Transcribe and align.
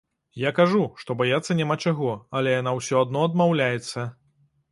Я 0.43 0.51
кажу, 0.59 0.79
што 1.01 1.15
баяцца 1.19 1.57
няма 1.59 1.75
чаго, 1.89 2.09
але 2.39 2.55
яна 2.57 2.73
ўсё 2.79 2.95
адно 3.05 3.19
адмаўляецца. 3.31 4.07